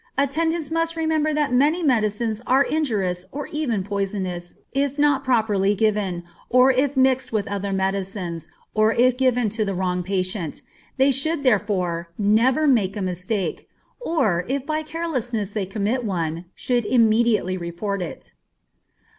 [0.17, 6.23] Attendants must remember that many medicines are injurious or even poisonous, if not properly given,
[6.49, 10.63] or if mixed with other medicines, or if given to the wrong patient;
[10.97, 13.69] they should therefore, never make a mistake,
[13.99, 18.33] or, if by carelessness they commit one, should immediately report it.